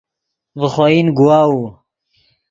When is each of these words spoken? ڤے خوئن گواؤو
ڤے 0.59 0.67
خوئن 0.73 1.07
گواؤو 1.17 1.61